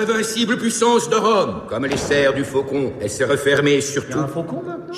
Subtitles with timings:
[0.00, 1.62] l'invincible puissance de Rome.
[1.68, 4.18] Comme les serres du faucon, elle s'est refermée sur tout.
[4.18, 4.94] un faucon maintenant?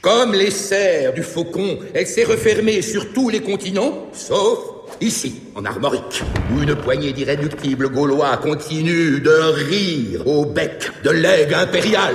[0.00, 4.58] Comme les serres du faucon, elle s'est refermée sur tous les continents, sauf
[5.00, 11.54] ici, en Armorique, où une poignée d'irréductibles Gaulois continue de rire au bec de l'aigle
[11.54, 12.14] impérial.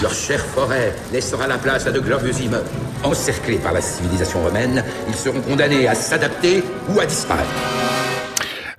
[0.00, 2.64] Leur chère forêt laissera la place à de glorieux immeubles.
[3.04, 8.09] Encerclés par la civilisation romaine, ils seront condamnés à s'adapter ou à disparaître.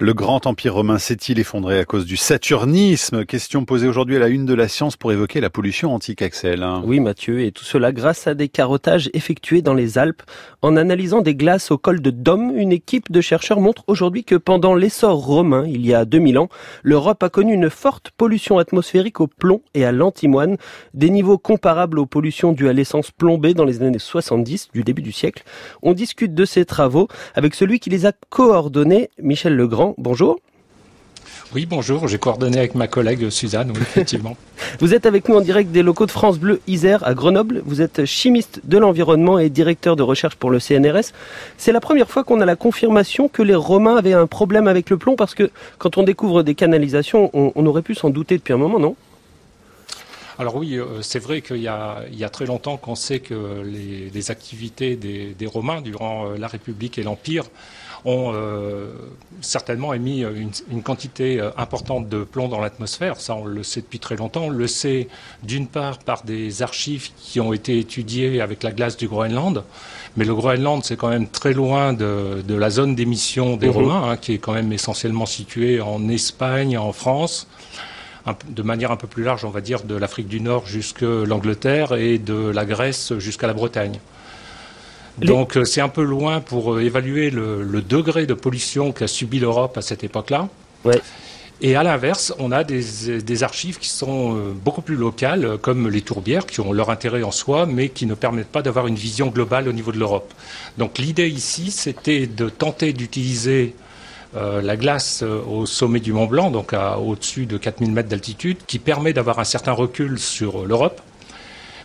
[0.01, 3.23] Le grand empire romain s'est-il effondré à cause du saturnisme?
[3.23, 6.65] Question posée aujourd'hui à la une de la science pour évoquer la pollution antique, Axel.
[6.83, 10.23] Oui, Mathieu, et tout cela grâce à des carottages effectués dans les Alpes.
[10.63, 14.33] En analysant des glaces au col de Dôme, une équipe de chercheurs montre aujourd'hui que
[14.33, 16.49] pendant l'essor romain, il y a 2000 ans,
[16.81, 20.57] l'Europe a connu une forte pollution atmosphérique au plomb et à l'antimoine,
[20.95, 25.03] des niveaux comparables aux pollutions dues à l'essence plombée dans les années 70 du début
[25.03, 25.43] du siècle.
[25.83, 29.90] On discute de ces travaux avec celui qui les a coordonnés, Michel Legrand.
[29.97, 30.39] Bonjour.
[31.53, 34.37] Oui, bonjour, j'ai coordonné avec ma collègue Suzanne, oui, effectivement.
[34.79, 37.61] Vous êtes avec nous en direct des locaux de France Bleu Isère à Grenoble.
[37.65, 41.11] Vous êtes chimiste de l'environnement et directeur de recherche pour le CNRS.
[41.57, 44.89] C'est la première fois qu'on a la confirmation que les Romains avaient un problème avec
[44.89, 48.37] le plomb parce que quand on découvre des canalisations, on, on aurait pu s'en douter
[48.37, 48.95] depuis un moment, non?
[50.39, 53.19] Alors oui, euh, c'est vrai qu'il y, a, il y a très longtemps qu'on sait
[53.19, 57.43] que les, les activités des, des Romains durant euh, la République et l'Empire
[58.05, 58.91] ont euh,
[59.41, 63.19] certainement émis une, une quantité euh, importante de plomb dans l'atmosphère.
[63.19, 64.45] Ça, on le sait depuis très longtemps.
[64.45, 65.07] On le sait
[65.43, 69.63] d'une part par des archives qui ont été étudiées avec la glace du Groenland.
[70.17, 73.73] Mais le Groenland, c'est quand même très loin de, de la zone d'émission des Mhm.
[73.73, 77.47] Romains, hein, qui est quand même essentiellement située en Espagne, en France
[78.49, 81.93] de manière un peu plus large, on va dire, de l'Afrique du Nord jusqu'à l'Angleterre
[81.93, 83.99] et de la Grèce jusqu'à la Bretagne.
[85.21, 88.91] Les- Donc euh, c'est un peu loin pour euh, évaluer le, le degré de pollution
[88.91, 90.49] qu'a subi l'Europe à cette époque-là.
[90.83, 90.99] Ouais.
[91.63, 95.57] Et à l'inverse, on a des, des archives qui sont euh, beaucoup plus locales, euh,
[95.57, 98.87] comme les tourbières, qui ont leur intérêt en soi, mais qui ne permettent pas d'avoir
[98.87, 100.33] une vision globale au niveau de l'Europe.
[100.79, 103.75] Donc l'idée ici, c'était de tenter d'utiliser
[104.35, 108.57] euh, la glace euh, au sommet du Mont Blanc, donc au-dessus de 4000 mètres d'altitude,
[108.65, 110.99] qui permet d'avoir un certain recul sur euh, l'Europe.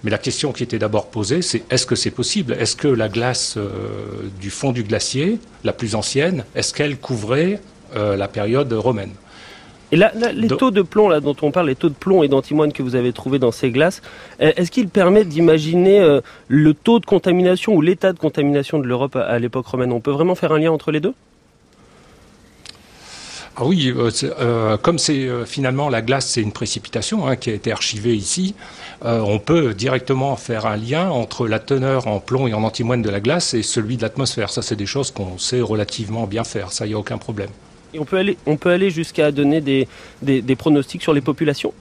[0.04, 2.54] Mais la question qui était d'abord posée, c'est est-ce que c'est possible?
[2.58, 3.68] Est-ce que la glace euh,
[4.40, 7.60] du fond du glacier, la plus ancienne, est-ce qu'elle couvrait
[7.96, 9.10] euh, la période romaine?
[9.92, 11.94] Et là, là, les Donc- taux de plomb là, dont on parle, les taux de
[11.94, 14.02] plomb et d'antimoine que vous avez trouvés dans ces glaces,
[14.40, 18.84] euh, est-ce qu'ils permettent d'imaginer euh, le taux de contamination ou l'état de contamination de
[18.86, 19.92] l'Europe à, à l'époque romaine?
[19.92, 21.14] On peut vraiment faire un lien entre les deux?
[23.58, 27.48] Ah oui, euh, euh, comme c'est euh, finalement la glace, c'est une précipitation hein, qui
[27.48, 28.54] a été archivée ici,
[29.02, 33.00] euh, on peut directement faire un lien entre la teneur en plomb et en antimoine
[33.00, 34.50] de la glace et celui de l'atmosphère.
[34.50, 36.70] Ça, c'est des choses qu'on sait relativement bien faire.
[36.70, 37.48] Ça, il n'y a aucun problème.
[37.94, 39.88] Et on peut aller, on peut aller jusqu'à donner des,
[40.20, 41.72] des, des pronostics sur les populations?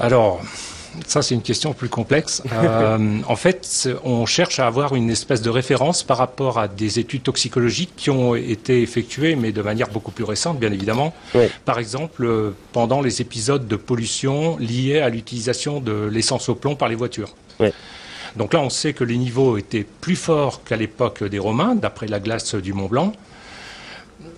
[0.00, 0.40] Alors,
[1.06, 2.42] ça c'est une question plus complexe.
[2.62, 7.00] Euh, en fait, on cherche à avoir une espèce de référence par rapport à des
[7.00, 11.12] études toxicologiques qui ont été effectuées, mais de manière beaucoup plus récente, bien évidemment.
[11.64, 16.76] Par exemple, euh, pendant les épisodes de pollution liés à l'utilisation de l'essence au plomb
[16.76, 17.34] par les voitures.
[18.36, 22.06] Donc là, on sait que les niveaux étaient plus forts qu'à l'époque des Romains, d'après
[22.06, 23.12] la glace du Mont Blanc.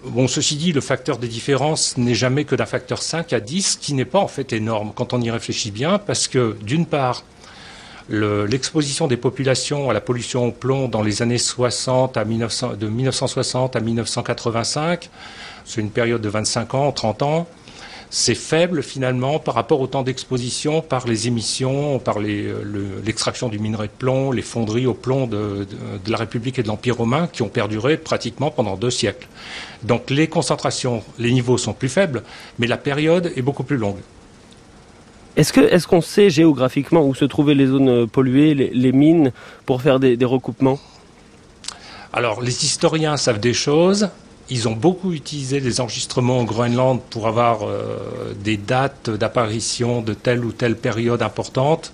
[0.06, 3.72] Bon, ceci dit, le facteur des différences n'est jamais que d'un facteur 5 à 10,
[3.72, 6.86] ce qui n'est pas en fait énorme quand on y réfléchit bien, parce que d'une
[6.86, 7.24] part,
[8.08, 12.74] le- l'exposition des populations à la pollution au plomb dans les années 60 à 1900,
[12.74, 15.08] de 1960 à 1985,
[15.64, 17.46] c'est une période de 25 ans, 30 ans,
[18.16, 23.48] c'est faible finalement par rapport au temps d'exposition par les émissions, par euh, le- l'extraction
[23.48, 25.66] du minerai de plomb, les fonderies au plomb de, de-
[26.04, 29.26] de la République et de l'Empire romain qui ont perduré pratiquement pendant deux siècles.
[29.82, 32.22] Donc les concentrations, les niveaux sont plus faibles,
[32.60, 33.98] mais la période est beaucoup plus longue.
[35.36, 39.32] Est-ce qu'on sait géographiquement où se trouvaient les zones euh, polluées, les, les mines,
[39.66, 40.78] pour faire des, des recoupements?
[42.12, 44.08] Alors, les historiens savent des choses.
[44.50, 50.12] Ils ont beaucoup utilisé les enregistrements au Groenland pour avoir euh, des dates d'apparition de
[50.12, 51.93] telle ou telle période importante.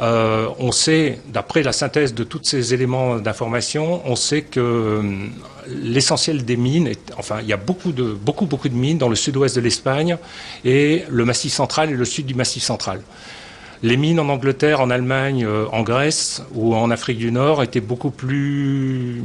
[0.00, 5.02] Euh, on sait, d'après la synthèse de tous ces éléments d'information, on sait que euh,
[5.68, 9.16] l'essentiel des mines, enfin, il y a beaucoup de beaucoup beaucoup de mines dans le
[9.16, 10.16] sud-ouest de l'Espagne
[10.64, 13.02] et le Massif central et le sud du Massif central.
[13.84, 18.12] Les mines en Angleterre, en Allemagne, en Grèce ou en Afrique du Nord étaient beaucoup
[18.12, 19.22] plus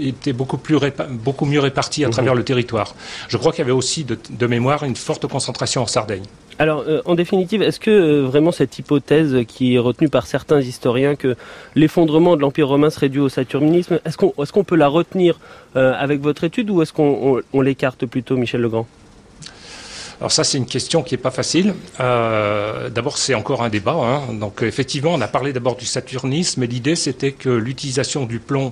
[0.00, 0.78] était beaucoup, plus
[1.10, 2.12] beaucoup mieux réparti à mhm.
[2.12, 2.94] travers le territoire.
[3.28, 6.24] Je crois qu'il y avait aussi de, mémoire une forte concentration en Sardaigne.
[6.58, 11.36] Alors, en définitive, est-ce que vraiment cette hypothèse qui est retenue par certains historiens que
[11.74, 15.38] l'effondrement de l'Empire romain serait dû au saturnisme, est-ce qu'on est qu'on peut la retenir
[15.74, 18.86] avec votre étude ou est-ce qu'on l'écarte plutôt, Michel Legrand?
[20.20, 21.74] Alors ça, c'est une question qui n'est pas facile.
[22.00, 23.92] Euh, d'abord, c'est encore un débat.
[23.92, 24.32] Hein.
[24.32, 28.68] Donc effectivement, on a parlé d'abord du saturnisme, mais l'idée, c'était que l'utilisation du plomb
[28.68, 28.70] euh,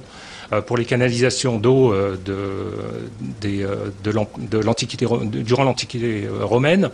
[0.66, 6.90] pour les canalisations d'eau euh, de, l'antiquité, durant l'antiquité romaine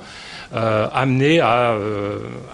[0.52, 1.76] amenait à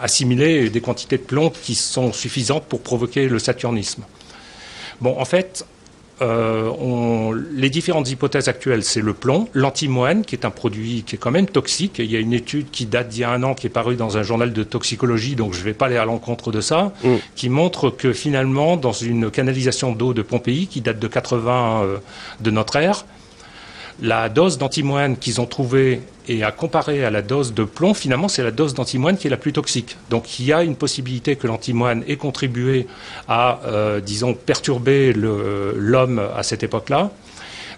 [0.02, 4.04] assimiler des quantités de plomb qui sont suffisantes pour provoquer le saturnisme.
[5.00, 5.64] Bon, en fait,
[6.22, 11.18] euh, les différentes hypothèses actuelles, c'est le plomb, l'antimoine, qui est un produit qui est
[11.18, 11.98] quand même toxique.
[11.98, 13.96] Il y a une étude qui date d'il y a un an, qui est parue
[13.96, 16.92] dans un journal de toxicologie, donc je ne vais pas aller à l'encontre de ça,
[17.04, 17.14] mm.
[17.34, 21.98] qui montre que finalement, dans une canalisation d'eau de Pompéi, qui date de 80 euh,
[22.40, 23.04] de notre ère,
[24.00, 28.28] la dose d'antimoine qu'ils ont trouvée et à comparer à la dose de plomb, finalement,
[28.28, 29.96] c'est la dose d'antimoine qui est la plus toxique.
[30.10, 32.87] Donc il y a une possibilité que l'antimoine ait contribué
[33.28, 37.10] à, euh, disons, perturber l'homme à cette époque-là.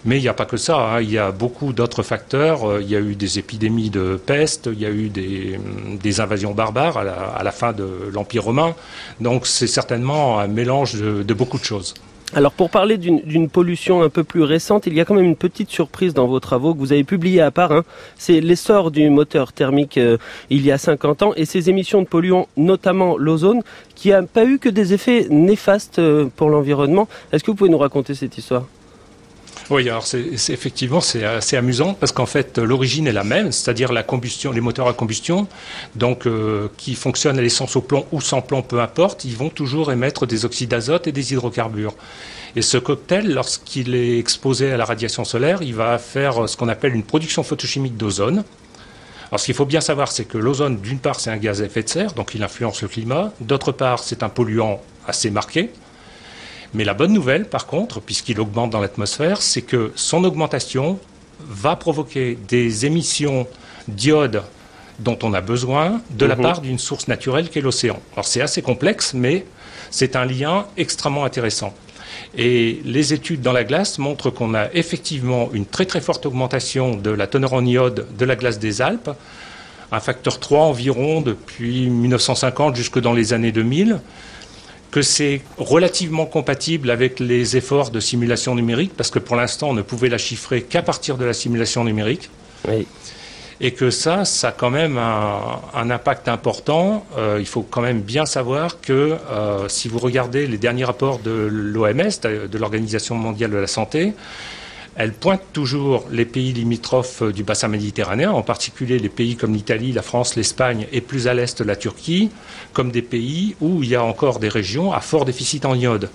[0.05, 1.01] Mais il n'y a pas que ça, hein.
[1.01, 2.69] il y a beaucoup d'autres facteurs.
[2.69, 6.53] Euh, il y a eu des épidémies de peste, il y a eu des, invasions
[6.53, 8.75] barbares à la, fin de l'Empire romain.
[9.19, 11.93] Donc c'est certainement un mélange de beaucoup de choses.
[12.35, 15.35] Alors pour parler d'une pollution un peu plus récente, il y a quand même une
[15.35, 17.71] petite surprise dans vos travaux que vous avez publiés à part.
[17.71, 17.83] Hein.
[18.17, 20.17] C'est l'essor du moteur thermique euh,
[20.51, 23.63] il y a 50 ans et ses émissions de polluants, notamment l'ozone,
[23.95, 27.07] qui n'a pas eu que des effets néfastes euh, pour l'environnement.
[27.31, 28.65] Est-ce que vous pouvez nous raconter cette histoire?
[29.69, 30.19] Oui, alors c'est,
[30.49, 34.61] effectivement c'est assez amusant parce qu'en fait l'origine est la même, c'est-à-dire la combustion, les
[34.61, 35.47] moteurs à combustion,
[35.95, 39.49] donc euh, qui fonctionnent à l'essence au plomb ou sans plomb, peu importe, ils vont
[39.49, 41.93] toujours émettre des oxydes d'azote et des hydrocarbures.
[42.55, 46.67] Et ce cocktail, lorsqu'il est exposé à la radiation solaire, il va faire ce qu'on
[46.67, 48.43] appelle une production photochimique d'ozone.
[49.29, 51.65] Alors ce qu'il faut bien savoir, c'est que l'ozone, d'une part, c'est un gaz à
[51.65, 53.31] effet de serre, donc il influence le climat.
[53.39, 55.69] D'autre part, c'est un polluant assez marqué.
[56.73, 60.99] Mais la bonne nouvelle, par contre, puisqu'il augmente dans l'atmosphère, c'est que son augmentation
[61.39, 63.47] va provoquer des émissions
[63.87, 64.43] d'iode
[64.99, 66.41] dont on a besoin de la mhm.
[66.41, 67.99] part d'une source naturelle qu'est l'océan.
[68.13, 69.45] Alors c'est assez complexe, mais
[69.89, 71.73] c'est un lien extrêmement intéressant.
[72.37, 76.95] Et les études dans la glace montrent qu'on a effectivement une très très forte augmentation
[76.95, 79.09] de la teneur en iode de la glace des Alpes,
[79.91, 83.99] un facteur 3 environ depuis 1950 jusque dans les années 2000
[84.91, 89.73] que c'est relativement compatible avec les efforts de simulation numérique, parce que pour l'instant, on
[89.73, 92.29] ne pouvait la chiffrer qu'à partir de la simulation numérique.
[93.61, 97.05] Et que ça, ça a quand même un, impact important.
[97.17, 101.19] Euh, il faut quand même bien savoir que euh, si vous regardez les derniers rapports
[101.19, 104.13] de l'OMS, de l'Organisation mondiale de la santé,
[104.99, 109.93] elle pointe toujours les pays limitrophes du bassin méditerranéen, en particulier les pays comme l'Italie,
[109.93, 112.29] la France, l'Espagne et plus à l'est la Turquie,
[112.73, 116.09] comme des pays où il y a encore des régions à fort déficit en iode.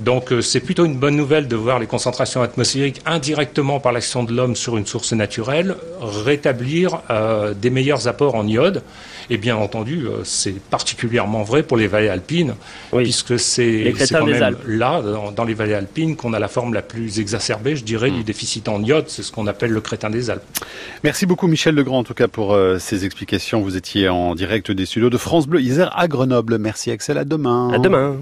[0.00, 4.24] Donc euh, c'est plutôt une bonne nouvelle de voir les concentrations atmosphériques indirectement par l'action
[4.24, 8.82] de l'homme sur une source naturelle rétablir euh, des meilleurs apports en iode.
[9.30, 12.54] Et bien entendu, euh, c'est particulièrement vrai pour les vallées alpines,
[12.94, 15.02] puisque c'est quand même là,
[15.34, 18.24] dans, les vallées alpines, qu'on a la forme la plus exacerbée, je dirais, du mm.
[18.24, 19.06] déficit en iode.
[19.08, 20.42] C'est ce qu'on appelle le crétin des Alpes.
[21.04, 23.62] Merci beaucoup Michel Legrand, en tout cas, pour ces explications.
[23.62, 26.58] Vous étiez en direct des studios de France Bleu Isère à Grenoble.
[26.58, 27.70] Merci Axel, à demain.
[27.72, 28.16] À demain.